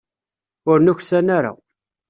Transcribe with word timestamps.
Ur 0.69 0.77
nuksan 0.81 1.27
ara. 1.37 1.51